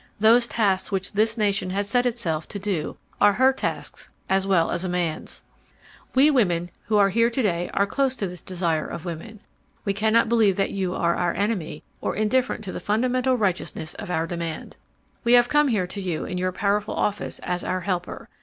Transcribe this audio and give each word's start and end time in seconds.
Those 0.19 0.47
tasks 0.47 0.91
which 0.91 1.11
this 1.13 1.37
nation 1.37 1.69
has 1.69 1.87
set 1.87 2.07
itself 2.07 2.47
to 2.47 2.57
do 2.57 2.97
are 3.21 3.33
her 3.33 3.53
tasks 3.53 4.09
as 4.27 4.47
well 4.47 4.71
as 4.71 4.83
man's. 4.87 5.43
We 6.15 6.31
women 6.31 6.71
who 6.87 6.97
are 6.97 7.09
here 7.09 7.29
to 7.29 7.41
day 7.43 7.69
are 7.75 7.85
close 7.85 8.15
to 8.15 8.27
this 8.27 8.41
desire 8.41 8.87
of 8.87 9.05
women. 9.05 9.41
We 9.85 9.93
cannot 9.93 10.27
believe 10.27 10.55
that 10.55 10.71
you 10.71 10.95
are 10.95 11.13
our 11.15 11.35
enemy 11.35 11.83
or 12.01 12.15
indifferent 12.15 12.63
to 12.63 12.71
the 12.71 12.79
fundamental 12.79 13.37
righteousness 13.37 13.93
of 13.93 14.09
our 14.09 14.25
demand. 14.25 14.75
"We 15.23 15.33
have 15.33 15.49
come 15.49 15.67
here 15.67 15.85
to 15.85 16.01
you 16.01 16.25
in 16.25 16.39
your 16.39 16.51
powerful 16.51 16.95
office 16.95 17.37
as 17.43 17.63
our 17.63 17.81
helper. 17.81 18.27